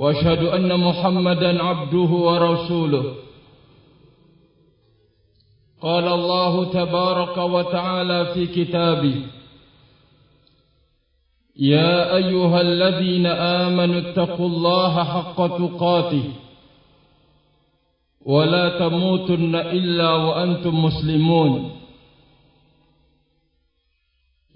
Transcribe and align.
وأشهد 0.00 0.42
أن 0.44 0.80
محمدا 0.80 1.62
عبده 1.62 2.10
ورسوله. 2.26 3.04
قال 5.82 6.06
الله 6.08 6.64
تبارك 6.64 7.36
وتعالى 7.38 8.26
في 8.34 8.46
كتابه 8.46 9.14
يا 11.56 12.16
أيها 12.16 12.60
الذين 12.60 13.26
آمنوا 13.26 14.00
اتقوا 14.00 14.48
الله 14.48 15.04
حق 15.04 15.38
تقاته 15.58 16.24
ولا 18.26 18.78
تموتن 18.78 19.54
إلا 19.54 20.14
وأنتم 20.14 20.84
مسلمون. 20.84 21.79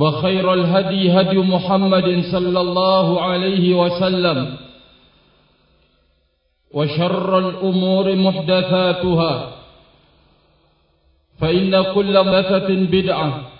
وخير 0.00 0.54
الهدي 0.54 1.12
هدي 1.20 1.36
محمد 1.38 2.24
صلى 2.32 2.60
الله 2.60 3.22
عليه 3.22 3.74
وسلم 3.74 4.56
وشر 6.74 7.38
الأمور 7.38 8.14
محدثاتها 8.16 9.52
فإن 11.40 11.82
كل 11.94 12.14
مثة 12.24 12.68
بدعة 12.68 13.50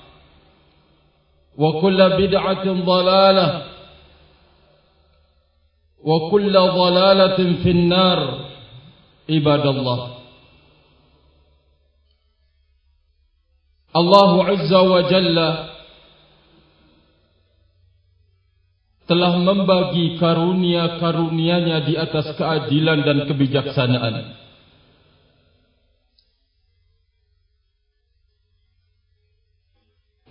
وكل 1.59 2.11
بدعة 2.11 2.65
ضلالة 2.65 3.63
وكل 6.05 6.53
ضلالة 6.53 7.63
في 7.63 7.71
النار 7.71 8.39
عباد 9.31 9.67
الله. 9.67 10.09
الله 13.97 14.45
عز 14.45 14.75
وجل 14.75 15.72
telah 19.07 19.35
membagi 19.43 20.17
karunia-karunianya 20.19 21.79
di 21.87 21.95
atas 21.99 22.39
keadilan 22.39 23.03
dan 23.03 23.19
kebijaksanaan. 23.27 24.17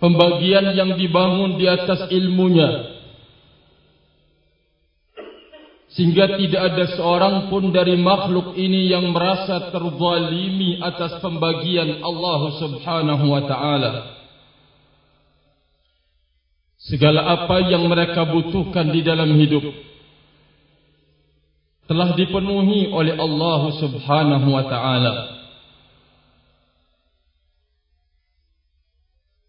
Pembagian 0.02 0.74
yang 0.74 0.98
dibangun 0.98 1.62
di 1.62 1.70
atas 1.70 2.10
ilmunya 2.10 2.92
Sehingga 5.94 6.40
tidak 6.40 6.62
ada 6.72 6.84
seorang 6.96 7.36
pun 7.52 7.68
dari 7.68 8.00
makhluk 8.00 8.56
ini 8.56 8.88
yang 8.88 9.12
merasa 9.12 9.68
terzalimi 9.68 10.80
atas 10.80 11.20
pembagian 11.20 12.00
Allah 12.00 12.40
subhanahu 12.58 13.24
wa 13.28 13.42
ta'ala 13.44 13.92
Segala 16.82 17.30
apa 17.30 17.62
yang 17.70 17.86
mereka 17.86 18.26
butuhkan 18.26 18.90
di 18.90 19.06
dalam 19.06 19.30
hidup 19.38 19.62
Telah 21.86 22.14
dipenuhi 22.18 22.90
oleh 22.90 23.14
Allah 23.14 23.62
subhanahu 23.78 24.48
wa 24.50 24.64
ta'ala. 24.66 25.14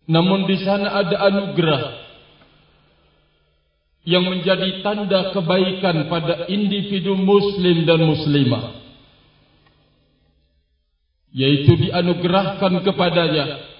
Namun 0.03 0.45
di 0.45 0.57
sana 0.61 0.99
ada 0.99 1.16
anugerah 1.31 2.03
yang 4.03 4.27
menjadi 4.27 4.83
tanda 4.83 5.31
kebaikan 5.31 6.11
pada 6.11 6.51
individu 6.51 7.16
muslim 7.16 7.88
dan 7.88 8.03
muslimah 8.03 8.83
yaitu 11.33 11.73
dianugerahkan 11.88 12.83
kepadanya 12.85 13.72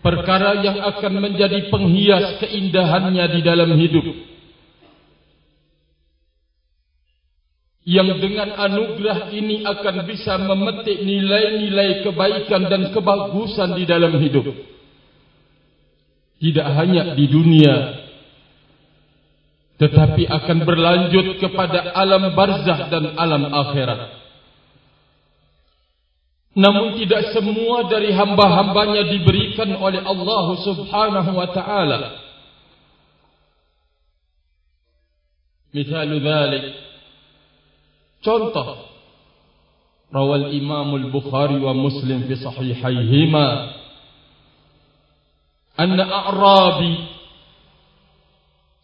perkara 0.00 0.62
yang 0.62 0.78
akan 0.82 1.12
menjadi 1.18 1.68
penghias 1.68 2.38
keindahannya 2.42 3.24
di 3.34 3.40
dalam 3.42 3.70
hidup 3.74 4.06
yang 7.88 8.20
dengan 8.20 8.52
anugerah 8.52 9.32
ini 9.32 9.64
akan 9.64 10.04
bisa 10.04 10.36
memetik 10.36 11.00
nilai-nilai 11.00 12.04
kebaikan 12.04 12.68
dan 12.68 12.92
kebagusan 12.92 13.80
di 13.80 13.88
dalam 13.88 14.12
hidup. 14.20 14.44
Tidak 16.38 16.68
hanya 16.68 17.16
di 17.16 17.24
dunia, 17.32 17.74
tetapi 19.80 20.28
akan 20.28 20.58
berlanjut 20.68 21.40
kepada 21.40 21.96
alam 21.96 22.36
barzah 22.36 22.92
dan 22.92 23.16
alam 23.16 23.48
akhirat. 23.48 24.17
Namun 26.58 26.98
tidak 26.98 27.30
semua 27.30 27.86
dari 27.86 28.10
hamba-hambanya 28.10 29.06
diberikan 29.14 29.78
oleh 29.78 30.02
Allah 30.02 30.46
subhanahu 30.58 31.30
wa 31.30 31.48
ta'ala. 31.54 32.00
Misalu 35.70 36.18
dhalik, 36.18 36.64
Contoh. 38.26 38.90
Rawal 40.10 40.50
Imam 40.56 40.98
Al-Bukhari 40.98 41.62
wa 41.62 41.76
Muslim 41.76 42.26
fi 42.26 42.34
sahihayhima. 42.42 43.48
Anna 45.78 46.02
A'rabi. 46.02 47.06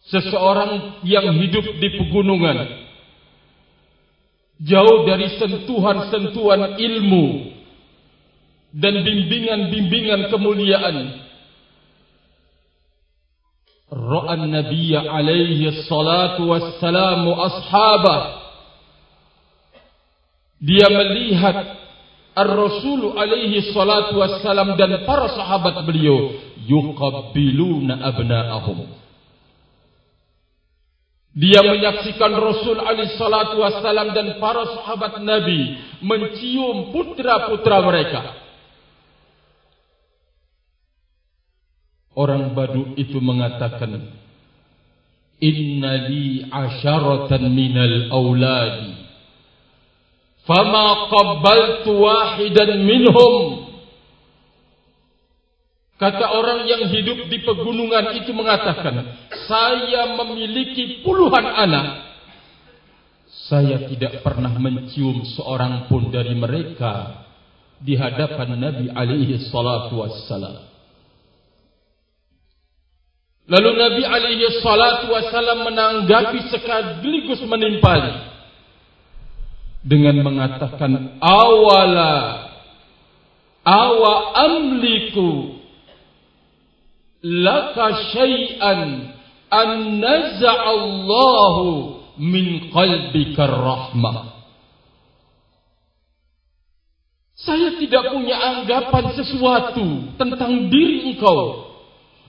Seseorang 0.05 1.03
yang 1.03 1.33
hidup 1.43 1.65
di 1.81 1.89
pegunungan. 1.99 2.87
Jauh 4.63 5.03
dari 5.03 5.27
sentuhan-sentuhan 5.35 6.79
ilmu 6.79 7.54
Dan 8.75 9.07
bimbingan-bimbingan 9.07 10.27
kemuliaan 10.27 11.23
Ra'an 13.95 14.51
Nabiya 14.51 15.07
alaihi 15.07 15.87
salatu 15.87 16.51
wassalamu 16.51 17.31
ashabah 17.39 18.45
dia 20.59 20.87
melihat 20.89 21.57
Ar-Rasul 22.35 23.15
alaihi 23.15 23.71
salatu 23.71 24.19
wassalam 24.19 24.75
dan 24.75 25.07
para 25.07 25.31
sahabat 25.31 25.87
beliau 25.87 26.35
yuqabbiluna 26.67 28.03
abna'ahum. 28.11 28.91
Dia 31.35 31.63
menyaksikan 31.63 32.31
Rasul 32.35 32.79
alaihi 32.79 33.15
salatu 33.15 33.59
wassalam 33.63 34.11
dan 34.11 34.35
para 34.39 34.67
sahabat 34.67 35.23
Nabi 35.23 35.79
mencium 36.03 36.91
putra-putra 36.91 37.83
mereka. 37.83 38.44
Orang 42.15 42.55
Badu 42.55 42.95
itu 42.95 43.19
mengatakan, 43.19 44.15
Inna 45.43 46.07
li 46.07 46.47
asharatan 46.47 47.51
minal 47.51 48.07
awladi 48.07 49.03
fama 50.47 51.11
qabbaltu 51.11 51.91
wahidan 51.91 52.87
minhum 52.87 53.65
Kata 55.95 56.27
orang 56.27 56.67
yang 56.67 56.91
hidup 56.91 57.31
di 57.31 57.39
pegunungan 57.39 58.19
itu 58.19 58.35
mengatakan, 58.35 59.15
saya 59.47 60.11
memiliki 60.19 60.99
puluhan 61.07 61.47
anak. 61.47 61.87
Saya 63.47 63.87
tidak 63.87 64.19
pernah 64.19 64.51
mencium 64.59 65.23
seorang 65.23 65.87
pun 65.87 66.11
dari 66.11 66.35
mereka 66.35 67.23
di 67.79 67.95
hadapan 67.95 68.59
Nabi 68.59 68.91
alaihi 68.91 69.47
salatu 69.47 70.03
wassalam. 70.03 70.74
Lalu 73.45 73.69
Nabi 73.77 74.01
alaihi 74.01 74.57
salatu 74.65 75.13
wassalam 75.13 75.69
menanggapi 75.69 76.49
sekaligus 76.49 77.45
menimpali. 77.45 78.33
Dengan 79.85 80.17
mengatakan 80.25 81.21
awala 81.21 82.49
awa 83.61 84.13
amliku 84.49 85.61
laka 87.21 88.17
syai'an 88.17 89.13
an 89.53 89.69
naza'allahu 90.01 92.01
min 92.17 92.73
qalbika 92.73 93.45
rahmah. 93.45 94.33
Saya 97.37 97.77
tidak 97.77 98.09
punya 98.09 98.41
anggapan 98.41 99.05
sesuatu 99.13 100.17
tentang 100.17 100.65
diri 100.73 101.13
engkau 101.13 101.74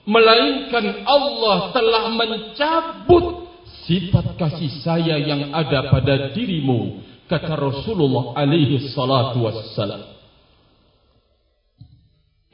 melainkan 0.07 1.03
Allah 1.03 1.75
telah 1.75 2.03
mencabut 2.15 3.51
sifat 3.83 4.39
kasih 4.39 4.71
saya 4.79 5.19
yang 5.19 5.51
ada 5.51 5.91
pada 5.91 6.31
dirimu 6.31 7.03
kata 7.27 7.59
Rasulullah 7.59 8.39
alaihi 8.39 8.87
salatu 8.95 9.43
wassalam. 9.43 10.15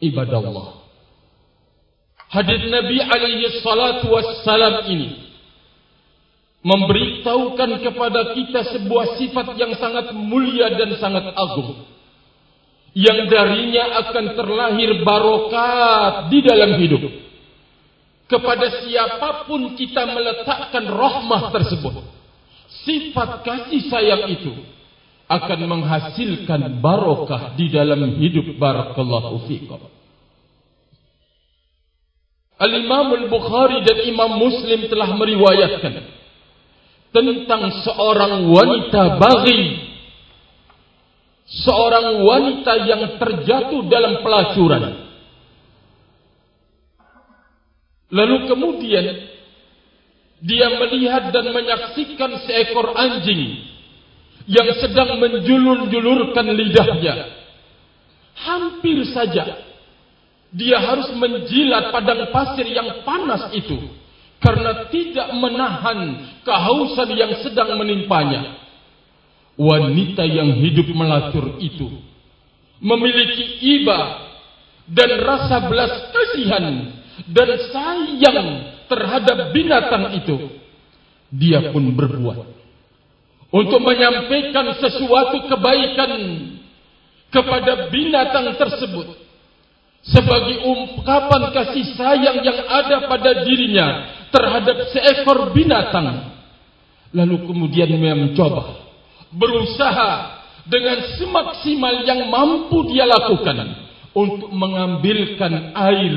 Ibadah 0.01 0.41
Allah 0.41 0.67
Hadis 2.33 2.65
Nabi 2.65 2.97
alaihi 2.97 3.61
salatu 3.61 4.09
wassalam 4.09 4.89
ini 4.89 5.29
memberitahukan 6.65 7.85
kepada 7.85 8.33
kita 8.33 8.73
sebuah 8.73 9.21
sifat 9.21 9.53
yang 9.61 9.77
sangat 9.77 10.09
mulia 10.17 10.73
dan 10.73 10.97
sangat 10.97 11.29
agung 11.37 11.85
yang 12.97 13.29
darinya 13.29 14.01
akan 14.05 14.25
terlahir 14.33 15.05
barokat 15.05 16.33
di 16.33 16.39
dalam 16.41 16.81
hidup 16.81 17.22
kepada 18.27 18.83
siapapun 18.83 19.75
kita 19.75 20.07
meletakkan 20.09 20.87
rahmah 20.87 21.51
tersebut. 21.51 22.03
Sifat 22.83 23.45
kasih 23.45 23.81
sayang 23.87 24.23
itu 24.31 24.51
akan 25.29 25.59
menghasilkan 25.69 26.83
barokah 26.83 27.55
di 27.55 27.71
dalam 27.71 28.17
hidup. 28.19 28.57
Barakallahu 28.59 29.47
fikum. 29.47 29.81
Al-Imam 32.63 33.11
Al-Bukhari 33.11 33.83
dan 33.83 33.97
Imam 34.07 34.39
Muslim 34.39 34.87
telah 34.87 35.09
meriwayatkan 35.19 35.93
tentang 37.11 37.63
seorang 37.85 38.47
wanita 38.49 39.19
bagi 39.19 39.61
seorang 41.43 42.23
wanita 42.23 42.73
yang 42.87 43.03
terjatuh 43.19 43.83
dalam 43.91 44.23
pelacuran 44.23 45.02
lalu 48.13 48.45
kemudian 48.45 49.33
dia 50.43 50.67
melihat 50.77 51.33
dan 51.33 51.49
menyaksikan 51.49 52.31
seekor 52.45 52.93
anjing 52.93 53.65
yang 54.45 54.69
sedang 54.77 55.17
menjulur-julurkan 55.17 56.45
lidahnya 56.53 57.33
hampir 58.37 59.01
saja 59.09 59.73
dia 60.53 60.77
harus 60.77 61.09
menjilat 61.17 61.89
padang 61.89 62.29
pasir 62.29 62.69
yang 62.69 63.01
panas 63.01 63.49
itu 63.57 64.03
karena 64.37 64.91
tidak 64.91 65.31
menahan 65.33 66.29
kehausan 66.43 67.09
yang 67.15 67.31
sedang 67.41 67.79
menimpanya. 67.79 68.59
Wanita 69.55 70.25
yang 70.27 70.59
hidup 70.59 70.89
melacur 70.93 71.61
itu 71.61 71.87
memiliki 72.81 73.63
iba 73.79 74.29
dan 74.89 75.09
rasa 75.23 75.69
belas 75.69 76.09
kasihan 76.09 76.99
dan 77.29 77.49
sayang 77.71 78.49
terhadap 78.89 79.53
binatang 79.53 80.17
itu. 80.17 80.37
Dia 81.33 81.73
pun 81.73 81.81
berbuat 81.97 82.45
untuk 83.53 83.81
menyampaikan 83.85 84.73
sesuatu 84.81 85.45
kebaikan 85.49 86.11
kepada 87.29 87.89
binatang 87.89 88.53
tersebut 88.57 89.17
sebagai 90.05 90.61
ungkapan 90.65 91.53
kasih 91.53 91.85
sayang 91.97 92.41
yang 92.41 92.59
ada 92.65 93.05
pada 93.05 93.45
dirinya 93.45 93.87
terhadap 94.33 94.89
seekor 94.89 95.53
binatang. 95.53 96.33
Lalu 97.13 97.45
kemudian 97.45 97.89
dia 97.93 98.17
mencoba 98.17 98.83
berusaha 99.33 100.41
dengan 100.65 101.13
semaksimal 101.17 102.05
yang 102.05 102.25
mampu 102.29 102.89
dia 102.89 103.05
lakukan 103.05 103.82
untuk 104.13 104.53
mengambilkan 104.53 105.73
air 105.73 106.15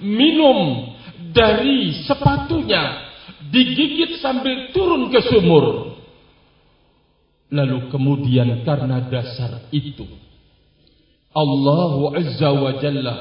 minum 0.00 0.90
dari 1.32 2.04
sepatunya 2.08 3.04
digigit 3.52 4.18
sambil 4.18 4.72
turun 4.72 5.12
ke 5.12 5.20
sumur. 5.28 5.96
Lalu 7.54 7.92
kemudian 7.92 8.64
karena 8.66 9.04
dasar 9.06 9.68
itu 9.70 10.08
Allah 11.34 12.18
Azza 12.18 12.50
wa 12.50 12.72
Jalla 12.80 13.16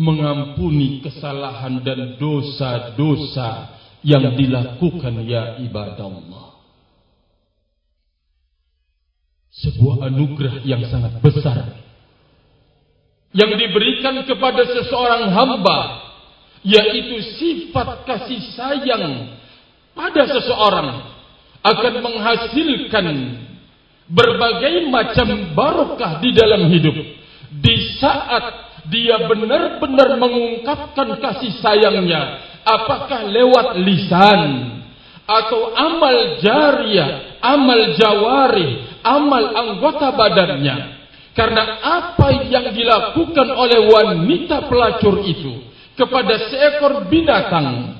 mengampuni 0.00 1.04
kesalahan 1.04 1.82
dan 1.84 2.16
dosa-dosa 2.16 3.80
yang 4.00 4.32
dilakukan 4.32 5.12
ya 5.28 5.60
ibadah 5.60 6.08
Allah. 6.08 6.46
Sebuah 9.50 10.08
anugerah 10.08 10.64
yang 10.64 10.88
sangat 10.88 11.20
besar 11.20 11.89
yang 13.30 13.54
diberikan 13.54 14.26
kepada 14.26 14.66
seseorang 14.66 15.30
hamba 15.30 15.78
yaitu 16.66 17.22
sifat 17.40 18.04
kasih 18.04 18.40
sayang 18.52 19.32
pada 19.94 20.28
seseorang 20.28 20.88
akan 21.60 21.94
menghasilkan 22.04 23.06
berbagai 24.10 24.90
macam 24.90 25.54
barokah 25.54 26.18
di 26.18 26.34
dalam 26.34 26.66
hidup. 26.68 26.96
Di 27.50 27.74
saat 28.02 28.70
dia 28.90 29.28
benar-benar 29.28 30.18
mengungkapkan 30.18 31.20
kasih 31.22 31.62
sayangnya 31.62 32.42
apakah 32.66 33.28
lewat 33.28 33.78
lisan 33.80 34.40
atau 35.24 35.70
amal 35.78 36.42
jariah 36.42 37.38
amal 37.38 37.94
jawari 37.94 38.82
amal 39.06 39.44
anggota 39.54 40.10
badannya 40.12 40.99
karena 41.32 41.78
apa 41.80 42.50
yang 42.50 42.74
dilakukan 42.74 43.48
oleh 43.54 43.80
wanita 43.86 44.66
pelacur 44.66 45.22
itu 45.24 45.70
kepada 45.94 46.50
seekor 46.50 47.06
binatang 47.06 47.98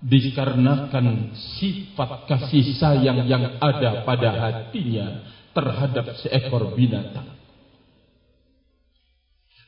dikarenakan 0.00 1.36
sifat 1.58 2.28
kasih 2.28 2.64
sayang 2.76 3.26
yang 3.26 3.58
ada 3.58 4.04
pada 4.04 4.28
hatinya 4.32 5.28
terhadap 5.52 6.16
seekor 6.20 6.72
binatang 6.72 7.36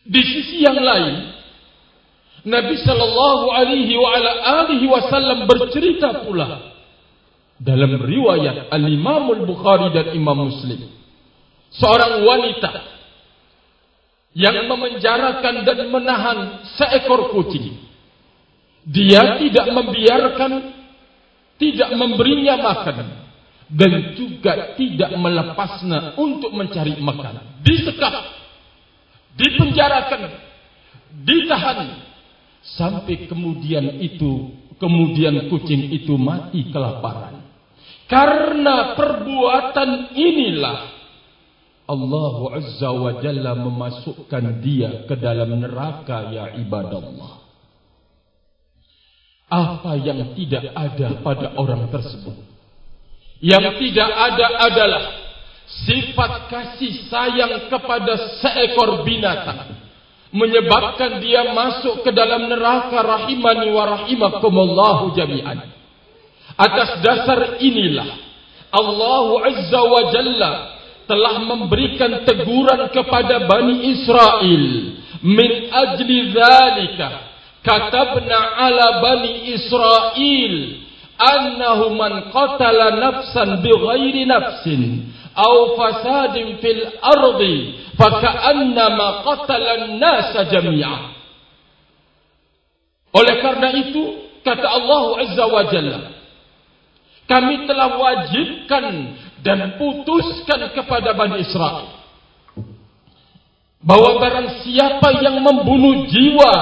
di 0.09 0.23
sisi 0.25 0.65
yang 0.65 0.81
lain, 0.81 1.37
Nabi 2.49 2.81
sallallahu 2.81 3.53
alaihi 3.53 3.93
wa 4.01 4.09
ala 4.17 4.31
alihi 4.65 4.89
wasallam 4.89 5.45
bercerita 5.45 6.25
pula 6.25 6.73
dalam 7.61 8.01
riwayat 8.01 8.73
Al-Imam 8.73 9.37
Al-Bukhari 9.37 9.93
dan 9.93 10.17
Imam 10.17 10.49
Muslim. 10.49 10.97
Seorang 11.77 12.25
wanita 12.25 12.73
yang 14.39 14.71
memenjarakan 14.71 15.55
dan 15.67 15.79
menahan 15.91 16.39
seekor 16.79 17.33
kucing. 17.35 17.77
Dia 18.89 19.37
tidak 19.37 19.67
membiarkan 19.69 20.53
tidak 21.59 21.91
memberinya 21.93 22.55
makan 22.57 22.99
dan 23.69 24.17
juga 24.17 24.79
tidak 24.79 25.13
melepasnya 25.13 26.17
untuk 26.17 26.55
mencari 26.57 26.97
makan. 27.03 27.61
Disekap 27.61 28.15
dipenjarakan, 29.37 30.23
ditahan 31.27 31.89
sampai 32.65 33.29
kemudian 33.29 34.01
itu 34.01 34.55
kemudian 34.79 35.51
kucing 35.53 35.93
itu 35.93 36.15
mati 36.17 36.71
kelaparan. 36.71 37.45
Karena 38.09 38.97
perbuatan 38.97 40.17
inilah 40.17 40.98
Allah 41.89 42.61
Azza 42.61 42.93
wa 42.93 43.17
Jalla 43.25 43.57
memasukkan 43.57 44.61
dia 44.61 45.09
ke 45.09 45.17
dalam 45.17 45.57
neraka 45.57 46.29
ya 46.29 46.45
ibadah 46.61 47.01
Allah. 47.01 47.33
Apa 49.49 49.97
yang 49.97 50.37
tidak 50.37 50.69
ada 50.77 51.25
pada 51.25 51.57
orang 51.57 51.89
tersebut? 51.89 52.37
Yang 53.41 53.81
tidak 53.81 54.11
ada 54.13 54.47
adalah 54.69 55.05
sifat 55.89 56.33
kasih 56.53 57.09
sayang 57.09 57.73
kepada 57.73 58.37
seekor 58.45 59.09
binatang 59.09 59.89
menyebabkan 60.29 61.25
dia 61.25 61.57
masuk 61.57 62.05
ke 62.05 62.13
dalam 62.13 62.53
neraka 62.53 63.01
rahimani 63.01 63.73
wa 63.73 63.97
rahimakumullahu 63.97 65.17
jami'an 65.17 65.65
atas 66.53 67.01
dasar 67.01 67.57
inilah 67.65 68.09
Allah 68.69 69.29
Azza 69.49 69.81
wa 69.81 70.03
Jalla 70.13 70.53
telah 71.09 71.41
memberikan 71.41 72.23
teguran 72.29 72.93
kepada 72.93 73.49
Bani 73.49 73.97
Israel. 73.97 74.65
Min 75.25 75.51
ajli 75.73 76.31
dhalika. 76.31 77.09
Katabna 77.65 78.39
ala 78.61 79.01
Bani 79.01 79.51
Israel. 79.57 80.55
Annahu 81.19 81.97
man 81.99 82.31
qatala 82.31 82.95
nafsan 83.01 83.65
bighairi 83.65 84.29
nafsin. 84.29 85.11
Au 85.35 85.75
fasadin 85.75 86.61
fil 86.61 86.85
ardi. 87.03 87.57
Faka'annama 87.97 89.27
qatala 89.27 89.99
nasa 89.99 90.47
jami'ah. 90.47 91.19
Oleh 93.17 93.37
karena 93.41 93.73
itu, 93.73 94.29
kata 94.45 94.69
Allah 94.69 95.03
Azza 95.25 95.45
wa 95.49 95.65
Jalla, 95.73 96.01
kami 97.25 97.65
telah 97.65 97.97
wajibkan 97.97 99.17
dan 99.45 99.79
putuskan 99.79 100.75
kepada 100.75 101.15
Bani 101.15 101.43
Israel 101.43 101.99
bahwa 103.79 104.19
barang 104.19 104.67
siapa 104.67 105.23
yang 105.23 105.39
membunuh 105.39 106.11
jiwa 106.11 106.55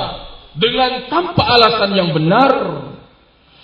dengan 0.56 1.08
tanpa 1.08 1.42
alasan 1.44 1.96
yang 1.96 2.10
benar 2.12 2.52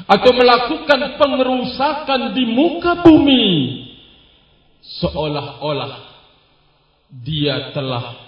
atau 0.08 0.30
melakukan 0.34 1.20
pengerusakan 1.20 2.32
di 2.34 2.44
muka 2.48 3.04
bumi 3.04 3.46
seolah-olah 5.00 6.12
dia 7.12 7.70
telah 7.76 8.18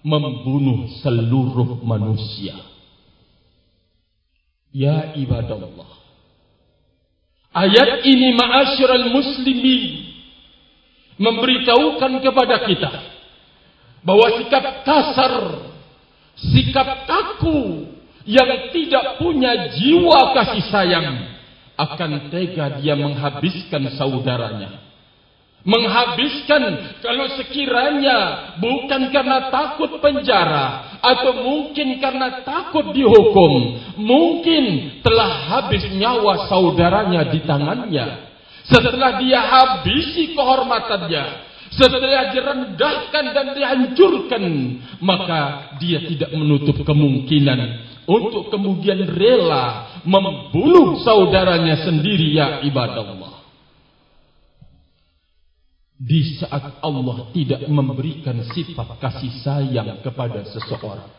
membunuh 0.00 0.88
seluruh 1.04 1.82
manusia. 1.84 2.56
Ya 4.70 5.12
ibadallah. 5.18 5.99
Ayat 7.50 8.06
ini 8.06 8.30
ma'asyiral 8.38 9.10
muslimin 9.10 10.06
memberitahukan 11.18 12.22
kepada 12.22 12.56
kita 12.64 12.92
bahwa 14.06 14.26
sikap 14.38 14.64
kasar, 14.86 15.34
sikap 16.38 16.88
kaku 17.10 17.90
yang 18.24 18.70
tidak 18.70 19.18
punya 19.18 19.74
jiwa 19.74 20.30
kasih 20.38 20.64
sayang 20.70 21.08
akan 21.74 22.30
tega 22.30 22.78
dia 22.78 22.94
menghabiskan 22.94 23.88
saudaranya 23.98 24.89
menghabiskan 25.60 26.96
kalau 27.04 27.26
sekiranya 27.36 28.18
bukan 28.56 29.12
karena 29.12 29.52
takut 29.52 30.00
penjara 30.00 30.98
atau 31.04 31.36
mungkin 31.44 32.00
karena 32.00 32.40
takut 32.44 32.96
dihukum 32.96 33.76
mungkin 34.00 34.64
telah 35.04 35.30
habis 35.52 35.84
nyawa 35.92 36.48
saudaranya 36.48 37.28
di 37.28 37.40
tangannya. 37.44 38.32
Setelah 38.70 39.18
dia 39.18 39.40
habisi 39.40 40.32
kehormatannya 40.32 41.50
setelah 41.70 42.34
direndahkan 42.34 43.24
dan 43.30 43.54
dihancurkan 43.54 44.42
maka 44.98 45.74
dia 45.78 46.02
tidak 46.02 46.34
menutup 46.34 46.82
kemungkinan 46.82 47.86
untuk 48.10 48.50
kemudian 48.50 49.06
rela 49.06 49.86
membunuh 50.02 50.98
saudaranya 51.06 51.86
sendiri 51.86 52.34
ya 52.34 52.58
ibadah 52.66 53.06
Allah 53.06 53.29
di 56.00 56.40
saat 56.40 56.80
Allah 56.80 57.28
tidak 57.36 57.68
memberikan 57.68 58.40
sifat 58.56 58.96
kasih 58.96 59.32
sayang 59.44 60.00
kepada 60.00 60.48
seseorang. 60.48 61.12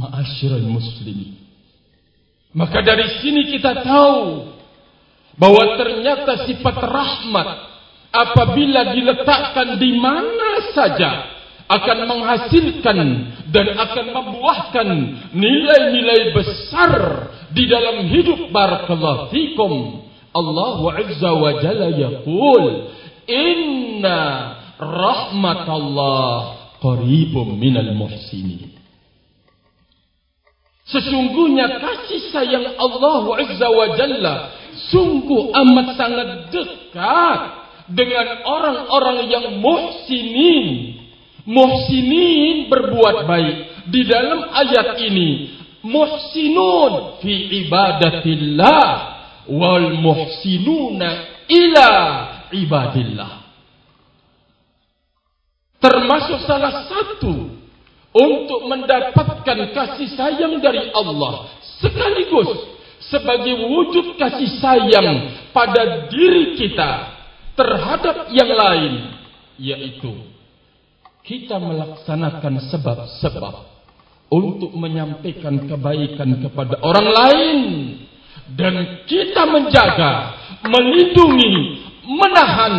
Ma'asyiral 0.00 0.64
muslimin. 0.64 1.44
Maka 2.56 2.80
dari 2.80 3.20
sini 3.20 3.52
kita 3.52 3.84
tahu 3.84 4.48
bahwa 5.36 5.76
ternyata 5.76 6.48
sifat 6.48 6.76
rahmat 6.80 7.48
apabila 8.14 8.96
diletakkan 8.96 9.76
di 9.76 9.90
mana 10.00 10.72
saja 10.72 11.12
akan 11.68 11.98
menghasilkan 12.08 12.98
dan 13.52 13.66
akan 13.76 14.06
membuahkan 14.08 14.88
nilai-nilai 15.36 16.32
besar 16.32 16.92
di 17.52 17.68
dalam 17.68 18.08
hidup 18.08 18.48
barakallahu 18.48 19.28
fikum. 19.28 19.72
Allah 20.34 20.78
Azza 20.98 21.30
wa 21.30 21.50
Jalla 21.62 21.88
yaqul 21.94 22.90
inna 23.30 24.18
rahmatallah 24.76 26.36
qaribum 26.82 27.54
minal 27.54 27.94
muhsinin 27.94 28.74
Sesungguhnya 30.84 31.80
kasih 31.80 32.28
sayang 32.28 32.76
Allah 32.76 33.24
Azza 33.40 33.68
wa 33.72 33.86
Jalla 33.96 34.34
sungguh 34.92 35.54
amat 35.54 35.96
sangat 35.96 36.28
dekat 36.52 37.40
dengan 37.88 38.44
orang-orang 38.44 39.18
yang 39.32 39.46
muhsinin. 39.64 40.98
Muhsinin 41.44 42.68
berbuat 42.72 43.28
baik. 43.28 43.56
Di 43.92 44.00
dalam 44.08 44.48
ayat 44.48 44.96
ini, 45.04 45.52
muhsinun 45.84 47.20
fi 47.20 47.32
ibadatillah 47.64 49.13
wal 49.48 49.88
muhsinuna 50.00 51.08
ila 51.48 51.90
ibadillah. 52.52 53.32
Termasuk 55.80 56.48
salah 56.48 56.88
satu 56.88 57.34
untuk 58.14 58.60
mendapatkan 58.64 59.58
kasih 59.74 60.08
sayang 60.16 60.56
dari 60.64 60.88
Allah. 60.96 61.52
Sekaligus 61.82 62.74
sebagai 63.12 63.68
wujud 63.68 64.16
kasih 64.16 64.48
sayang 64.64 65.08
pada 65.52 66.08
diri 66.08 66.56
kita 66.56 66.90
terhadap 67.52 68.32
yang 68.32 68.48
lain 68.48 68.94
yaitu 69.60 70.34
kita 71.24 71.56
melaksanakan 71.56 72.60
sebab-sebab 72.68 73.54
untuk 74.32 74.72
menyampaikan 74.74 75.62
kebaikan 75.68 76.42
kepada 76.42 76.80
orang 76.82 77.08
lain 77.12 77.58
dan 78.52 79.04
kita 79.08 79.48
menjaga, 79.48 80.12
melindungi, 80.68 81.80
menahan 82.04 82.74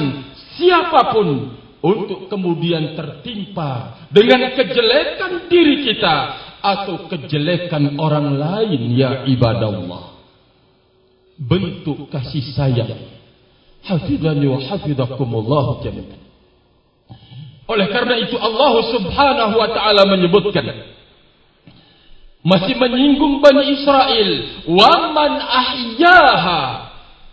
siapapun 0.53 1.57
untuk 1.81 2.29
kemudian 2.29 2.93
tertimpa 2.93 4.01
dengan 4.13 4.53
kejelekan 4.53 5.49
diri 5.49 5.85
kita 5.89 6.15
atau 6.61 7.09
kejelekan 7.09 7.97
orang 7.97 8.37
lain 8.37 8.93
ya 8.93 9.25
ibadah 9.25 9.69
Allah. 9.69 10.05
Bentuk 11.35 12.09
kasih 12.09 12.45
sayang. 12.53 12.93
Hafidhani 13.85 14.49
wa 14.49 14.57
hafidhakumullah 14.65 15.85
jami'an. 15.85 16.21
Oleh 17.65 17.87
karena 17.89 18.21
itu 18.21 18.37
Allah 18.37 18.73
Subhanahu 18.93 19.53
wa 19.57 19.69
taala 19.73 20.05
menyebutkan 20.09 20.94
masih 22.45 22.77
menyinggung 22.77 23.41
Bani 23.41 23.73
Israel. 23.73 24.29
Wa 24.69 24.93
man 25.11 25.31
ahyaha 25.41 26.61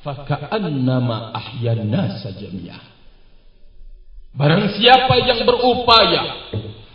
faka'annama 0.01 1.37
ahyan 1.37 1.85
nasa 1.87 2.33
jami'ah. 2.33 2.83
Barang 4.33 4.73
siapa 4.81 5.15
yang 5.29 5.45
berupaya 5.45 6.49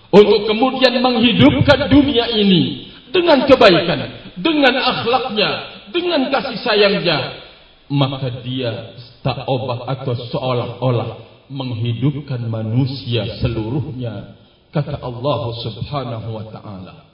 untuk 0.10 0.50
kemudian 0.50 0.98
menghidupkan 0.98 1.86
dunia 1.86 2.34
ini 2.34 2.90
dengan 3.14 3.46
kebaikan 3.46 4.34
dengan 4.42 4.74
akhlaknya 4.74 5.50
dengan 5.94 6.34
kasih 6.34 6.58
sayangnya 6.66 7.46
maka 7.88 8.44
dia 8.44 8.98
tak 9.24 9.48
obah 9.48 9.88
atau 9.88 10.14
seolah-olah 10.16 11.10
menghidupkan 11.48 12.44
manusia 12.50 13.40
seluruhnya 13.40 14.36
kata 14.76 15.00
Allah 15.00 15.42
Subhanahu 15.64 16.30
wa 16.36 16.46
taala 16.52 17.07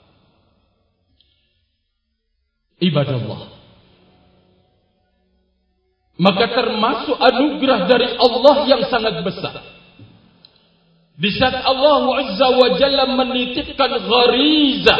ibadah 2.80 3.14
Allah. 3.20 3.42
Maka 6.14 6.46
termasuk 6.54 7.18
anugerah 7.18 7.90
dari 7.90 8.14
Allah 8.14 8.56
yang 8.70 8.82
sangat 8.86 9.18
besar. 9.26 9.54
Di 11.14 11.30
saat 11.38 11.62
Allah 11.62 12.02
Azza 12.22 12.48
wa 12.54 12.68
Jalla 12.78 13.04
menitipkan 13.14 13.90
ghariza 14.02 14.98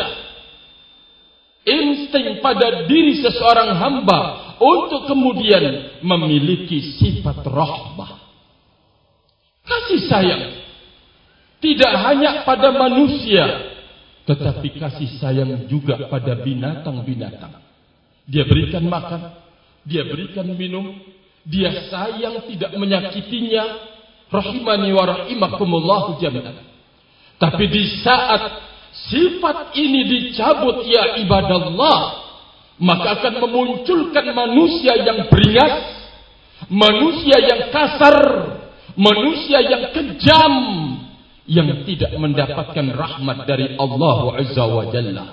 insting 1.65 2.39
pada 2.39 2.87
diri 2.87 3.19
seseorang 3.19 3.75
hamba 3.79 4.21
untuk 4.61 5.11
kemudian 5.11 5.99
memiliki 6.05 6.99
sifat 6.99 7.43
rahmah. 7.47 8.21
Kasih 9.65 10.01
sayang 10.07 10.45
tidak 11.65 11.93
hanya 12.05 12.45
pada 12.45 12.69
manusia 12.77 13.74
tetapi 14.25 14.69
kasih 14.81 15.21
sayang 15.21 15.69
juga 15.69 16.09
pada 16.09 16.41
binatang-binatang. 16.41 17.61
Dia 18.25 18.49
berikan 18.49 18.85
makan, 18.89 19.37
dia 19.85 20.03
berikan 20.09 20.49
minum, 20.57 20.97
Dia 21.45 21.93
sayang 21.93 22.49
tidak 22.49 22.73
menyakitinya. 22.73 23.93
Rahimani 24.33 24.91
wa 24.97 25.05
rahimakumullahu 25.05 26.19
jami'an. 26.19 26.57
Tapi 27.37 27.65
di 27.69 28.01
saat 28.01 28.43
sifat 29.13 29.77
ini 29.77 30.09
dicabut 30.09 30.89
ya 30.89 31.21
ibadallah, 31.21 32.25
maka 32.81 33.21
akan 33.21 33.35
memunculkan 33.45 34.27
manusia 34.33 34.97
yang 35.05 35.29
beringat, 35.29 35.73
manusia 36.73 37.37
yang 37.37 37.69
kasar, 37.69 38.17
manusia 38.97 39.61
yang 39.61 39.93
kejam, 39.93 40.55
yang 41.45 41.85
tidak 41.85 42.13
mendapatkan 42.17 42.87
rahmat 42.93 43.45
dari 43.45 43.77
Allah 43.77 44.19
Azza 44.41 44.65
wa 44.65 44.85
Jalla. 44.89 45.27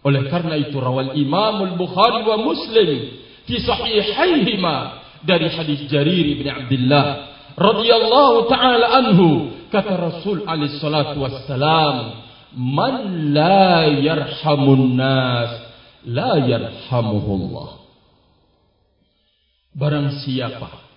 Oleh 0.00 0.32
karena 0.32 0.56
itu 0.56 0.80
rawal 0.80 1.12
Imam 1.12 1.60
Al-Bukhari 1.60 2.24
wa 2.24 2.40
Muslim 2.40 3.20
fi 3.44 3.54
sahihaihima 3.60 4.76
dari 5.28 5.52
hadis 5.52 5.84
Jarir 5.92 6.40
bin 6.40 6.48
Abdullah 6.48 7.06
radhiyallahu 7.52 8.48
taala 8.48 8.86
anhu 9.04 9.28
kata 9.68 10.00
Rasul 10.00 10.48
alaihi 10.48 10.80
salatu 10.80 11.20
wassalam 11.20 12.24
man 12.56 12.94
la 13.36 13.84
yarhamun 13.92 14.96
nas 14.96 15.50
la 16.08 16.40
yarhamuhullah 16.48 17.84
barang 19.76 20.24
siapa 20.24 20.89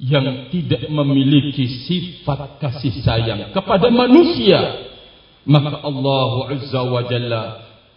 yang 0.00 0.48
tidak 0.48 0.88
memiliki 0.88 1.84
sifat 1.84 2.56
kasih 2.56 3.04
sayang 3.04 3.52
kepada 3.52 3.92
manusia 3.92 4.88
maka 5.44 5.84
Allah 5.84 6.56
Azza 6.56 6.80
wa 6.88 7.04
Jalla 7.04 7.44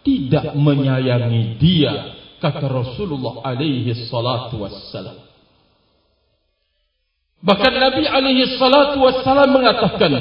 tidak 0.04 0.52
menyayangi 0.52 1.56
dia 1.64 2.20
kata 2.44 2.68
Rasulullah 2.68 3.40
alaihi 3.48 3.96
salatu 4.12 4.68
wassalam. 4.68 5.16
Bahkan 7.40 7.74
Nabi 7.76 8.04
alaihi 8.04 8.60
salatu 8.60 9.00
wassalam 9.00 9.52
mengatakan 9.56 10.12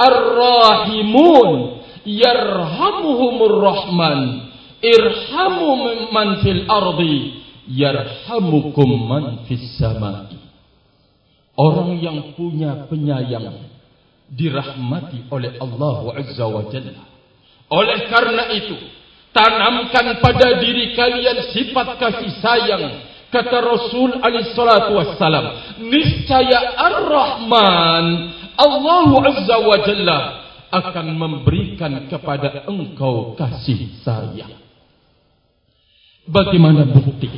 ar-rahimun 0.00 1.84
yarhamuhumur 2.08 3.56
rahman 3.60 4.48
irhamu 4.80 6.08
man 6.08 6.40
fil 6.40 6.64
ardi 6.68 7.44
yarhamukum 7.68 8.88
man 9.08 9.24
fis 9.44 9.76
samai 9.76 10.37
Orang 11.58 11.98
yang 11.98 12.38
punya 12.38 12.86
penyayang 12.86 13.66
dirahmati 14.30 15.26
oleh 15.26 15.58
Allah 15.58 16.22
Azza 16.22 16.46
wa 16.46 16.70
Jalla. 16.70 17.02
Oleh 17.66 18.06
karena 18.06 18.46
itu, 18.54 18.78
tanamkan 19.34 20.22
pada 20.22 20.62
diri 20.62 20.94
kalian 20.94 21.50
sifat 21.50 21.98
kasih 21.98 22.30
sayang. 22.38 22.84
Kata 23.28 23.60
Rasul 23.60 24.22
alaihi 24.22 24.54
salatu 24.56 24.96
wassalam, 24.96 25.76
niscaya 25.84 26.78
Ar-Rahman 26.78 28.06
Allah 28.54 29.10
Azza 29.26 29.56
wa 29.58 29.76
Jalla 29.82 30.20
akan 30.70 31.06
memberikan 31.10 32.06
kepada 32.06 32.70
engkau 32.70 33.34
kasih 33.34 33.98
sayang. 34.06 34.54
Bagaimana 36.28 36.86
bukti? 36.86 37.28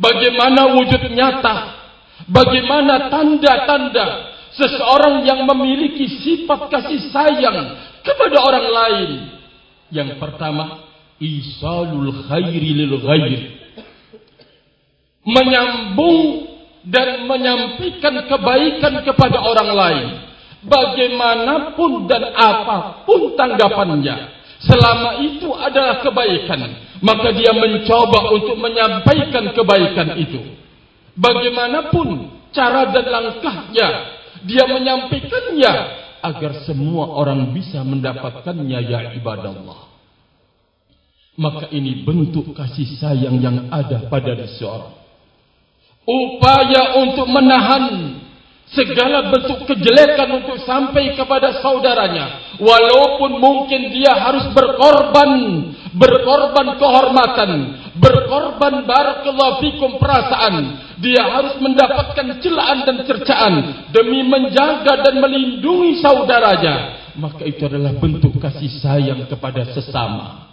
Bagaimana 0.00 0.74
wujud 0.74 1.12
nyata 1.12 1.81
Bagaimana 2.30 3.10
tanda-tanda 3.10 4.06
seseorang 4.54 5.26
yang 5.26 5.42
memiliki 5.48 6.06
sifat 6.22 6.70
kasih 6.70 7.10
sayang 7.10 7.58
kepada 8.06 8.36
orang 8.38 8.66
lain? 8.68 9.10
Yang 9.90 10.22
pertama, 10.22 10.86
isalul 11.18 12.14
khairi 12.30 12.70
lil 12.76 12.94
ghair. 13.02 13.40
Menyambung 15.22 16.50
dan 16.86 17.30
menyampaikan 17.30 18.26
kebaikan 18.26 18.94
kepada 19.06 19.38
orang 19.38 19.70
lain. 19.70 20.08
Bagaimanapun 20.62 22.06
dan 22.06 22.22
apapun 22.38 23.34
tanggapannya. 23.34 24.16
Selama 24.62 25.18
itu 25.26 25.50
adalah 25.50 25.98
kebaikan. 26.06 26.70
Maka 27.02 27.34
dia 27.34 27.50
mencoba 27.50 28.30
untuk 28.30 28.62
menyampaikan 28.62 29.50
kebaikan 29.50 30.14
itu 30.22 30.61
bagaimanapun 31.16 32.30
cara 32.52 32.92
dan 32.92 33.06
langkahnya 33.08 33.88
dia 34.44 34.64
menyampaikannya 34.68 35.74
agar 36.22 36.52
semua 36.68 37.10
orang 37.10 37.50
bisa 37.50 37.82
mendapatkannya 37.82 38.78
ya 38.86 39.00
ibadah 39.18 39.50
Allah 39.52 39.92
maka 41.40 41.72
ini 41.72 42.04
bentuk 42.04 42.52
kasih 42.52 43.00
sayang 43.00 43.40
yang 43.40 43.72
ada 43.72 44.04
pada 44.12 44.36
seseorang. 44.44 44.92
Upaya 46.04 46.98
untuk 47.00 47.24
menahan 47.30 48.18
segala 48.68 49.32
bentuk 49.32 49.64
kejelekan 49.64 50.28
untuk 50.42 50.60
sampai 50.66 51.16
kepada 51.16 51.62
saudaranya. 51.64 52.58
Walaupun 52.60 53.40
mungkin 53.40 53.94
dia 53.96 54.12
harus 54.12 54.50
berkorban 54.52 55.30
berkorban 55.96 56.76
kehormatan 56.76 57.50
berkorban 57.96 58.88
barakallahu 58.88 59.60
fikum 59.60 60.00
perasaan. 60.00 60.80
Dia 61.02 61.22
harus 61.26 61.58
mendapatkan 61.58 62.38
celaan 62.38 62.86
dan 62.86 62.96
cercaan 63.04 63.54
demi 63.90 64.22
menjaga 64.22 65.02
dan 65.02 65.18
melindungi 65.18 65.98
saudaranya. 65.98 67.02
Maka 67.18 67.44
itu 67.44 67.66
adalah 67.68 67.92
bentuk 67.98 68.38
kasih 68.40 68.70
sayang 68.80 69.26
kepada 69.28 69.66
sesama. 69.74 70.48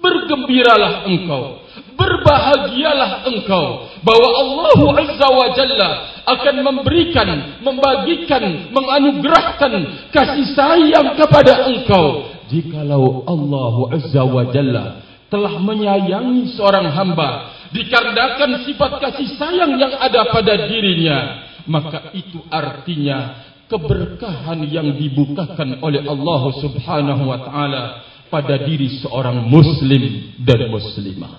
Bergembiralah 0.00 1.04
engkau. 1.04 1.60
Berbahagialah 1.94 3.28
engkau 3.28 3.92
bahwa 4.00 4.28
Allah 4.32 4.80
Azza 5.04 5.28
wa 5.28 5.48
Jalla 5.52 5.90
akan 6.24 6.56
memberikan 6.64 7.28
membagikan 7.60 8.72
menganugerahkan 8.72 9.72
kasih 10.08 10.46
sayang 10.56 11.20
kepada 11.20 11.68
engkau. 11.68 12.32
Jikalau 12.48 13.22
Allah 13.28 13.76
Azza 14.00 14.24
wa 14.24 14.48
Jalla 14.48 15.09
telah 15.30 15.56
menyayangi 15.62 16.58
seorang 16.58 16.90
hamba 16.90 17.54
dikarenakan 17.70 18.66
sifat 18.66 18.92
kasih 18.98 19.38
sayang 19.38 19.78
yang 19.78 19.94
ada 19.94 20.26
pada 20.34 20.66
dirinya 20.66 21.46
maka 21.70 22.10
itu 22.18 22.42
artinya 22.50 23.46
keberkahan 23.70 24.66
yang 24.66 24.90
dibukakan 24.98 25.78
oleh 25.78 26.02
Allah 26.02 26.42
Subhanahu 26.58 27.22
wa 27.22 27.38
taala 27.46 27.82
pada 28.26 28.58
diri 28.66 28.98
seorang 28.98 29.46
muslim 29.46 30.34
dan 30.42 30.66
muslimah. 30.66 31.38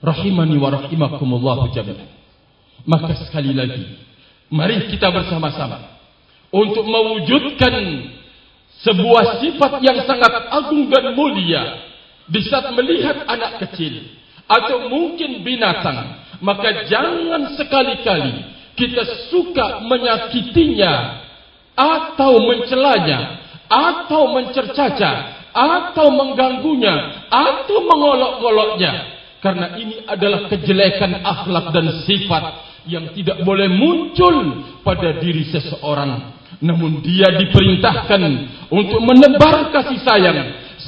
Rahimani 0.00 0.56
wa 0.56 0.72
rahimakumullah 0.72 1.68
jami'an. 1.76 2.08
Maka 2.88 3.12
sekali 3.28 3.52
lagi, 3.52 3.84
mari 4.48 4.88
kita 4.88 5.12
bersama-sama 5.12 6.00
untuk 6.48 6.88
mewujudkan 6.88 7.76
sebuah 8.80 9.44
sifat 9.44 9.84
yang 9.84 10.00
sangat 10.08 10.32
agung 10.48 10.88
dan 10.88 11.12
mulia 11.12 11.89
di 12.30 12.40
saat 12.46 12.70
melihat 12.72 13.26
anak 13.26 13.66
kecil 13.66 14.06
atau 14.46 14.86
mungkin 14.86 15.42
binatang, 15.42 16.22
maka 16.42 16.86
jangan 16.86 17.58
sekali-kali 17.58 18.46
kita 18.78 19.28
suka 19.28 19.82
menyakitinya 19.84 21.26
atau 21.74 22.38
mencelanya 22.46 23.42
atau 23.66 24.34
mencercaca 24.34 25.12
atau 25.50 26.06
mengganggunya 26.14 27.26
atau 27.30 27.78
mengolok-oloknya. 27.86 29.18
Karena 29.40 29.74
ini 29.80 30.04
adalah 30.04 30.46
kejelekan 30.52 31.24
akhlak 31.24 31.72
dan 31.74 31.86
sifat 32.04 32.44
yang 32.86 33.12
tidak 33.16 33.40
boleh 33.42 33.68
muncul 33.72 34.64
pada 34.84 35.16
diri 35.18 35.48
seseorang. 35.48 36.38
Namun 36.60 37.00
dia 37.00 37.32
diperintahkan 37.40 38.22
untuk 38.68 39.00
menebar 39.00 39.72
kasih 39.72 40.00
sayang 40.04 40.38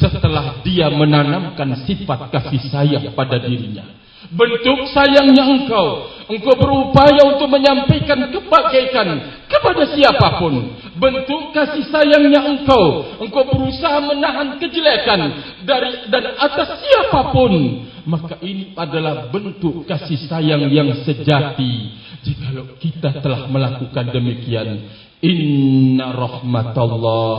setelah 0.09 0.63
dia 0.67 0.91
menanamkan 0.91 1.87
sifat 1.87 2.31
kasih 2.33 2.63
sayang 2.73 3.05
pada 3.15 3.39
dirinya. 3.39 3.85
Bentuk 4.33 4.87
sayangnya 4.95 5.45
engkau 5.45 6.09
engkau 6.31 6.55
berupaya 6.55 7.27
untuk 7.27 7.51
menyampaikan 7.51 8.31
kebaikan 8.31 9.09
kepada 9.51 9.83
siapapun. 9.93 10.79
Bentuk 10.97 11.51
kasih 11.51 11.85
sayangnya 11.91 12.41
engkau 12.47 13.19
engkau 13.19 13.43
berusaha 13.51 13.99
menahan 14.01 14.57
kejelekan 14.63 15.21
dari 15.67 16.07
dan 16.09 16.39
atas 16.39 16.81
siapapun. 16.81 17.85
Maka 18.03 18.39
ini 18.43 18.75
adalah 18.75 19.31
bentuk 19.31 19.87
kasih 19.87 20.19
sayang 20.27 20.71
yang 20.71 20.91
sejati. 21.03 21.99
Jika 22.23 22.79
kita 22.79 23.19
telah 23.19 23.51
melakukan 23.51 24.15
demikian 24.15 24.87
inna 25.23 26.11
rahmatallah 26.15 27.37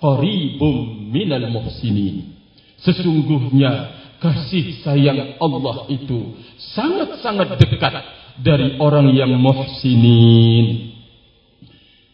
qaribum 0.00 1.05
minal 1.06 1.46
muhsinin 1.48 2.36
sesungguhnya 2.82 3.96
kasih 4.20 4.80
sayang 4.84 5.36
Allah 5.40 5.88
itu 5.92 6.36
sangat-sangat 6.76 7.56
dekat 7.60 7.94
dari 8.40 8.76
orang 8.80 9.12
yang 9.12 9.32
muhsinin. 9.36 10.96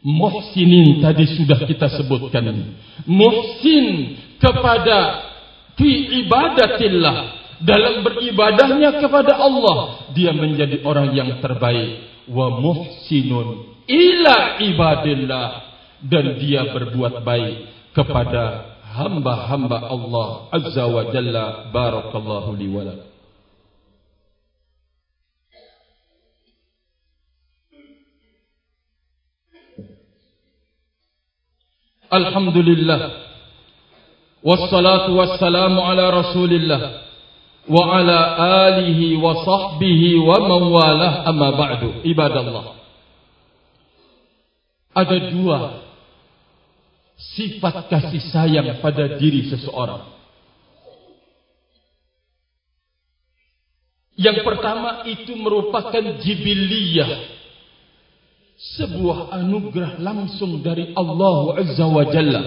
Muhsinin 0.03 0.99
tadi 0.99 1.31
sudah 1.31 1.63
kita 1.63 1.87
sebutkan. 1.95 2.75
Muhsin 3.07 4.19
kepada 4.43 5.31
fi 5.79 5.91
ibadatillah 6.27 7.17
dalam 7.63 8.03
beribadahnya 8.03 8.99
kepada 8.99 9.39
Allah 9.39 10.11
dia 10.11 10.35
menjadi 10.35 10.83
orang 10.83 11.15
yang 11.15 11.39
terbaik 11.39 12.27
wa 12.27 12.59
muhsinun 12.59 13.79
ila 13.87 14.37
ibadillah 14.59 15.47
dan 16.03 16.43
dia 16.43 16.67
berbuat 16.75 17.23
baik 17.23 17.57
kepada 17.95 18.72
hamba-hamba 18.93 19.79
Allah 19.89 20.29
azza 20.53 20.87
wa 20.87 21.05
jalla 21.13 21.73
barakallahu 21.73 22.57
li 22.57 22.69
wa 22.69 22.85
lakum 22.85 23.11
Alhamdulillah 32.13 33.01
Wassalatu 34.45 35.17
wassalamu 35.17 35.81
ala 35.81 36.05
rasulillah 36.13 36.83
Wa 37.65 37.97
ala 37.97 38.19
alihi 38.69 39.17
wa 39.17 39.33
sahbihi 39.41 40.21
wa 40.21 40.37
mawalah 40.45 41.25
amma 41.25 41.57
ba'du 41.57 42.05
Ibadallah 42.05 42.77
Ada 44.93 45.17
dua 45.33 45.82
Sifat 47.33 47.87
kasih 47.89 48.23
sayang 48.35 48.83
pada 48.83 49.17
diri 49.17 49.47
seseorang 49.49 50.13
Yang 54.13 54.45
pertama 54.45 55.09
itu 55.09 55.33
merupakan 55.35 56.05
jibiliyah 56.21 57.33
sebuah 58.77 59.35
anugerah 59.35 59.99
langsung 59.99 60.63
dari 60.63 60.95
Allah 60.95 61.59
Azza 61.59 61.87
wa 61.89 62.05
Jalla 62.07 62.43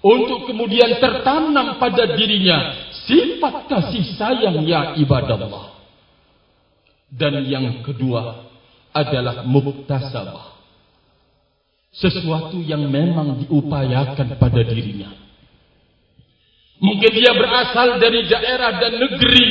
untuk 0.00 0.48
kemudian 0.48 1.00
tertanam 1.02 1.76
pada 1.76 2.16
dirinya 2.16 2.88
sifat 3.04 3.68
kasih 3.68 4.04
sayang 4.16 4.64
ya 4.64 4.96
ibadah 5.00 5.36
Allah. 5.36 5.66
Dan 7.10 7.42
yang 7.46 7.84
kedua 7.84 8.48
adalah 8.94 9.42
muktasabah. 9.44 10.54
Sesuatu 11.94 12.58
yang 12.58 12.90
memang 12.90 13.46
diupayakan 13.46 14.34
pada 14.34 14.60
dirinya. 14.66 15.14
Mungkin 16.82 17.10
dia 17.14 17.32
berasal 17.38 18.02
dari 18.02 18.26
daerah 18.26 18.82
dan 18.82 18.98
negeri 18.98 19.50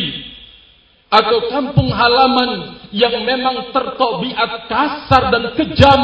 atau 1.07 1.47
kampung 1.47 1.87
halaman 1.93 2.81
yang 2.89 3.21
memang 3.21 3.69
tertobiat 3.69 4.65
kasar 4.65 5.29
dan 5.29 5.53
kejam 5.53 6.01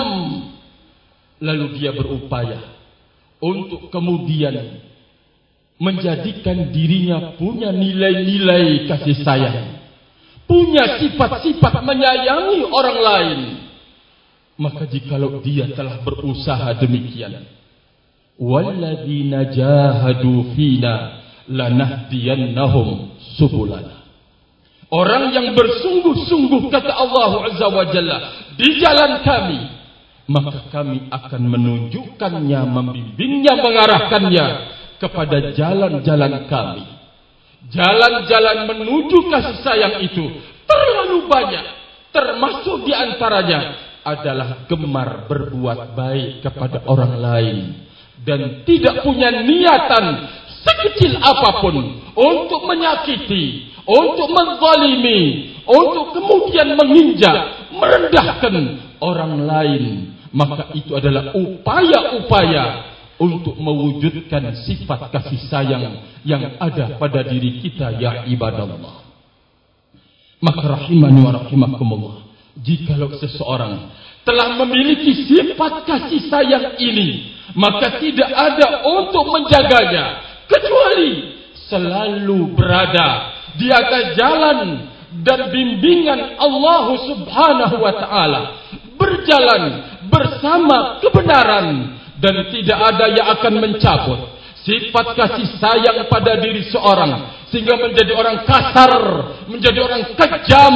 lalu 1.41 1.81
dia 1.81 1.95
berupaya 1.95 2.77
untuk 3.41 3.89
kemudian 3.89 4.85
menjadikan 5.79 6.69
dirinya 6.69 7.39
punya 7.39 7.71
nilai-nilai 7.71 8.85
kasih 8.85 9.17
sayang 9.23 9.79
punya 10.45 10.99
sifat-sifat 11.01 11.73
menyayangi 11.81 12.67
orang 12.67 12.99
lain 12.99 13.39
maka 14.59 14.83
jikalau 14.85 15.39
dia 15.39 15.71
telah 15.71 16.03
berusaha 16.03 16.75
demikian 16.83 17.47
walladzina 18.35 19.47
jahadu 19.55 20.51
fina 20.53 21.23
lanahdiyannahum 21.47 23.15
subulana 23.39 23.97
Orang 24.89 25.29
yang 25.37 25.53
bersungguh-sungguh 25.53 26.73
kata 26.73 26.89
Allah 26.89 27.45
Azza 27.45 27.69
wa 27.69 27.85
Jalla 27.93 28.17
di 28.57 28.81
jalan 28.81 29.21
kami 29.21 29.59
maka 30.29 30.69
kami 30.69 31.09
akan 31.09 31.41
menunjukkannya, 31.41 32.61
membimbingnya, 32.69 33.53
mengarahkannya 33.57 34.45
kepada 35.01 35.57
jalan-jalan 35.57 36.45
kami. 36.45 36.85
Jalan-jalan 37.73 38.69
menuju 38.69 39.17
kasih 39.33 39.57
sayang 39.65 40.05
itu 40.05 40.21
terlalu 40.69 41.25
banyak. 41.25 41.65
Termasuk 42.13 42.85
di 42.85 42.93
antaranya 42.93 43.88
adalah 44.15 44.65
gemar 44.65 45.29
berbuat 45.29 45.93
baik 45.93 46.31
kepada 46.41 46.85
orang 46.89 47.13
lain 47.19 47.57
dan 48.23 48.63
tidak 48.67 49.05
punya 49.05 49.31
niatan 49.43 50.27
sekecil 50.59 51.15
apapun 51.23 52.03
untuk 52.15 52.67
menyakiti, 52.67 53.71
untuk 53.87 54.27
menzalimi, 54.27 55.55
untuk 55.63 56.17
kemudian 56.17 56.75
menginjak, 56.75 57.71
merendahkan 57.71 58.55
orang 58.99 59.33
lain, 59.47 59.83
maka 60.35 60.75
itu 60.75 60.91
adalah 60.93 61.31
upaya-upaya 61.31 62.91
untuk 63.19 63.55
mewujudkan 63.59 64.55
sifat 64.63 65.11
kasih 65.11 65.39
sayang 65.51 65.83
yang 66.23 66.59
ada 66.59 66.95
pada 66.99 67.23
diri 67.23 67.59
kita 67.63 67.99
ya 67.99 68.27
ibadah 68.27 68.67
Allah. 68.67 68.95
Maka 70.39 70.63
rahimani 70.63 71.19
wa 71.19 71.31
rahimakumullah, 71.35 72.15
jikalau 72.63 73.15
seseorang 73.17 73.91
telah 74.27 74.59
memiliki 74.61 75.25
sifat 75.25 75.89
kasih 75.89 76.29
sayang 76.29 76.77
ini, 76.77 77.33
maka 77.57 77.97
tidak 77.97 78.29
ada 78.29 78.85
untuk 78.85 79.25
menjaganya 79.31 80.21
kecuali 80.45 81.39
selalu 81.69 82.53
berada 82.53 83.33
di 83.57 83.67
atas 83.73 84.13
jalan 84.13 84.59
dan 85.25 85.49
bimbingan 85.49 86.37
Allah 86.37 86.85
Subhanahu 87.09 87.75
wa 87.81 87.93
taala. 87.97 88.41
Berjalan 88.99 89.63
bersama 90.11 90.99
kebenaran 91.01 91.97
dan 92.19 92.35
tidak 92.51 92.79
ada 92.83 93.05
yang 93.09 93.27
akan 93.39 93.53
mencabut 93.63 94.19
sifat 94.69 95.17
kasih 95.17 95.57
sayang 95.57 96.05
pada 96.05 96.37
diri 96.37 96.69
seorang. 96.69 97.41
Sehingga 97.49 97.81
menjadi 97.81 98.13
orang 98.13 98.45
kasar 98.45 98.93
menjadi 99.49 99.79
orang 99.81 100.13
kejam 100.13 100.75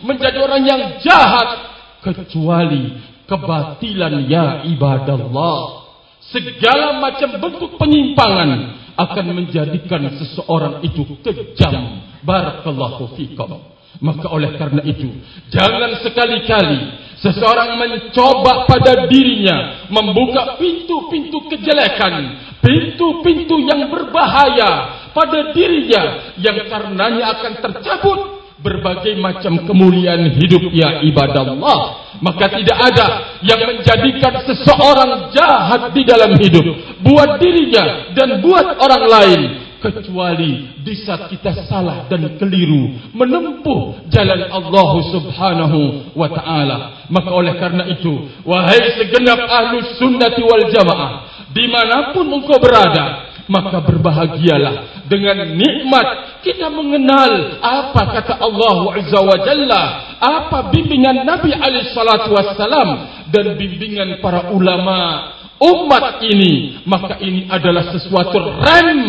menjadi 0.00 0.38
orang 0.40 0.62
yang 0.64 0.80
jahat. 1.04 1.76
Kecuali 2.04 3.00
kebatilan 3.24 4.28
ya 4.28 4.64
ibadah 4.68 5.16
Allah 5.16 5.88
segala 6.28 7.00
macam 7.00 7.40
bentuk 7.40 7.80
penyimpangan 7.80 8.50
akan 8.96 9.26
menjadikan 9.32 10.08
seseorang 10.16 10.84
itu 10.84 11.04
kejam. 11.20 12.04
Barakallahu 12.24 13.16
fikum 13.16 13.73
maka 14.02 14.26
oleh 14.30 14.54
karena 14.58 14.82
itu 14.82 15.10
jangan 15.50 16.02
sekali-kali 16.02 16.80
seseorang 17.22 17.78
mencoba 17.78 18.66
pada 18.66 19.06
dirinya 19.06 19.86
membuka 19.90 20.58
pintu-pintu 20.58 21.46
kejelekan 21.50 22.40
pintu-pintu 22.64 23.60
yang 23.64 23.92
berbahaya 23.92 25.04
pada 25.14 25.54
dirinya 25.54 26.34
yang 26.40 26.58
karenanya 26.66 27.38
akan 27.38 27.52
tercabut 27.62 28.20
berbagai 28.64 29.20
macam 29.20 29.60
kemuliaan 29.68 30.32
hidup 30.40 30.72
ya 30.72 31.04
ibadah 31.04 31.44
Allah. 31.44 32.08
Maka 32.24 32.48
tidak 32.56 32.78
ada 32.80 33.06
yang 33.44 33.60
menjadikan 33.68 34.40
seseorang 34.48 35.28
jahat 35.36 35.92
di 35.92 36.02
dalam 36.08 36.32
hidup. 36.40 36.64
Buat 37.04 37.36
dirinya 37.36 38.16
dan 38.16 38.40
buat 38.40 38.80
orang 38.80 39.04
lain 39.04 39.40
kecuali 39.84 40.80
di 40.80 40.94
saat 41.04 41.28
kita 41.28 41.66
salah 41.68 42.08
dan 42.08 42.38
keliru 42.40 43.12
menempuh 43.12 44.08
jalan 44.08 44.48
Allah 44.48 44.90
Subhanahu 45.12 45.80
wa 46.16 46.28
taala. 46.32 47.08
Maka 47.12 47.30
oleh 47.34 47.54
karena 47.60 47.84
itu 47.92 48.28
wahai 48.48 48.96
segenap 48.96 49.40
ahli 49.44 49.96
sunnati 50.00 50.40
wal 50.40 50.64
jamaah 50.72 51.12
dimanapun 51.52 52.26
engkau 52.30 52.58
berada 52.58 53.34
maka 53.44 53.84
berbahagialah 53.84 55.04
dengan 55.04 55.52
nikmat 55.52 56.40
kita 56.40 56.72
mengenal 56.72 57.60
apa 57.60 58.02
kata 58.20 58.40
Allah 58.40 58.78
Azza 58.96 59.20
wa 59.20 59.36
Jalla 59.44 59.84
apa 60.16 60.72
bimbingan 60.72 61.28
Nabi 61.28 61.52
alaihi 61.52 61.92
salatu 61.92 62.32
wasallam 62.32 62.88
dan 63.28 63.52
bimbingan 63.60 64.24
para 64.24 64.48
ulama 64.48 65.28
umat 65.60 66.24
ini. 66.24 66.84
Maka 66.88 67.20
ini 67.20 67.46
adalah 67.48 67.92
sesuatu 67.92 68.38
rem 68.64 69.00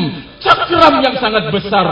cakram 0.75 0.95
yang 0.99 1.15
sangat 1.17 1.43
besar 1.55 1.87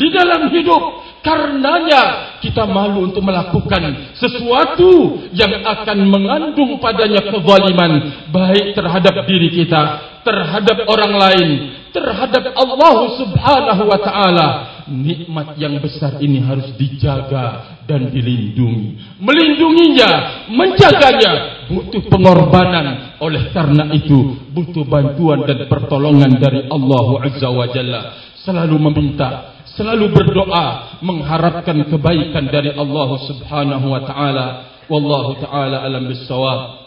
di 0.00 0.08
dalam 0.08 0.48
hidup. 0.48 0.82
Karenanya 1.22 2.34
kita 2.42 2.66
malu 2.66 3.06
untuk 3.06 3.22
melakukan 3.22 4.10
sesuatu 4.18 5.22
yang 5.30 5.62
akan 5.62 5.98
mengandung 6.10 6.82
padanya 6.82 7.22
kezaliman 7.22 8.26
baik 8.34 8.74
terhadap 8.74 9.22
diri 9.30 9.54
kita 9.54 9.82
terhadap 10.26 10.82
orang 10.90 11.14
lain 11.14 11.48
terhadap 11.94 12.56
Allah 12.58 12.96
Subhanahu 13.22 13.82
wa 13.86 13.98
taala. 14.02 14.48
Nikmat 14.90 15.54
yang 15.62 15.78
besar 15.78 16.18
ini 16.18 16.42
harus 16.42 16.74
dijaga 16.74 17.71
dan 17.92 18.08
dilindungi. 18.08 19.20
Melindunginya, 19.20 20.10
menjaganya 20.48 21.32
butuh 21.68 22.08
pengorbanan. 22.08 23.20
Oleh 23.20 23.52
karena 23.52 23.92
itu 23.92 24.48
butuh 24.48 24.88
bantuan 24.88 25.44
dan 25.44 25.68
pertolongan 25.68 26.40
dari 26.40 26.64
Allah 26.72 27.06
Azza 27.28 27.52
wa 27.52 27.68
Jalla. 27.68 28.32
Selalu 28.40 28.76
meminta, 28.80 29.60
selalu 29.76 30.08
berdoa, 30.08 30.98
mengharapkan 31.04 31.76
kebaikan 31.84 32.48
dari 32.48 32.72
Allah 32.72 33.10
Subhanahu 33.28 33.86
wa 33.92 34.00
taala. 34.08 34.46
Wallahu 34.88 35.36
taala 35.44 35.84
alam 35.84 36.08
bisawab. 36.08 36.82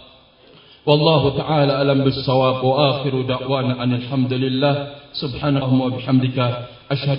والله 0.86 1.38
تعالى 1.38 1.82
ألم 1.82 2.04
بالصواب 2.06 2.64
وآخر 2.64 3.22
دعوانا 3.22 3.84
أن 3.84 3.94
الحمد 3.94 4.34
لله 4.34 4.88
سبحانه 5.14 5.66
وبحمدك 5.66 6.38
أشهد 6.92 7.14